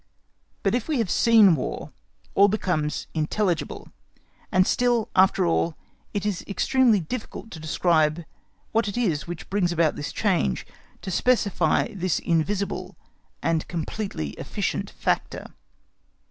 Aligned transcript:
But 0.63 0.73
if 0.73 0.87
we 0.87 0.97
have 0.97 1.11
seen 1.11 1.53
War, 1.53 1.91
all 2.33 2.47
becomes 2.47 3.05
intelligible; 3.13 3.89
and 4.51 4.65
still, 4.65 5.11
after 5.15 5.45
all, 5.45 5.75
it 6.11 6.25
is 6.25 6.43
extremely 6.47 6.99
difficult 6.99 7.51
to 7.51 7.59
describe 7.59 8.25
what 8.71 8.87
it 8.87 8.97
is 8.97 9.27
which 9.27 9.47
brings 9.51 9.71
about 9.71 9.95
this 9.95 10.11
change, 10.11 10.65
to 11.03 11.11
specify 11.11 11.93
this 11.93 12.17
invisible 12.17 12.95
and 13.43 13.67
completely 13.67 14.29
efficient 14.39 14.89
factor. 14.89 15.53